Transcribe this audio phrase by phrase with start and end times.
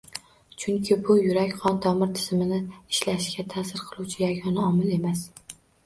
[0.61, 5.27] Chunki bu yurak-qon tomir tizimining ishlashiga taʼsir qiluvchi yagona omil emas.